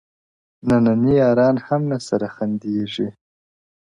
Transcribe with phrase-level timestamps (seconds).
[0.63, 3.17] o ننني ياران هم نه ســره خـــنــــــــديــــږي ـ